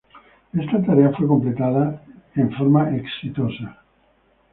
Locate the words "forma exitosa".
2.55-3.83